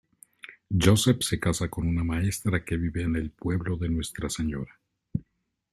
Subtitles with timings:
[0.75, 4.79] Joseph se casa con una maestra que vive en el pueblo de Nuestra Señora.